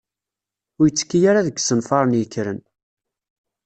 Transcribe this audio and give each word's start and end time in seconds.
Ur 0.79 0.85
yettekki 0.87 1.19
ara 1.29 1.45
deg 1.47 1.55
yisenfaṛen 1.57 2.17
yekkren. 2.19 2.59